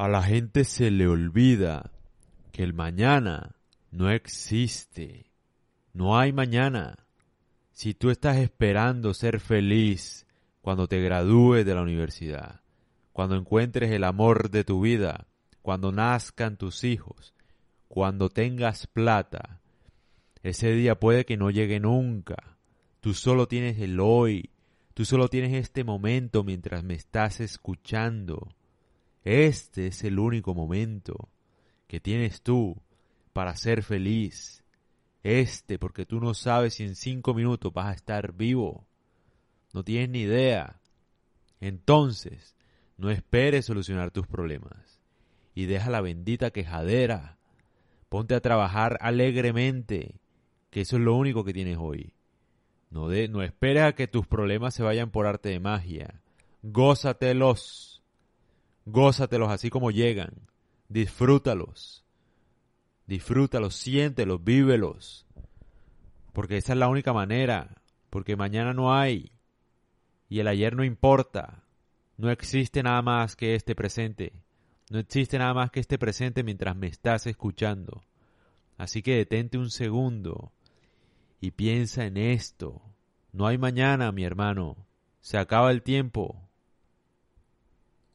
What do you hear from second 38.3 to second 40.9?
vivo. No tienes ni idea.